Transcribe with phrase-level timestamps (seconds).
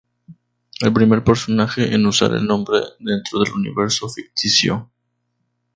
[0.79, 4.89] El primer personaje en usar el nombre dentro del universo ficticio.